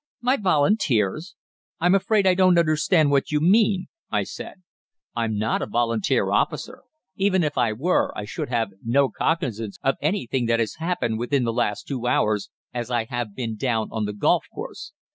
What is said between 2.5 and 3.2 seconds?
understand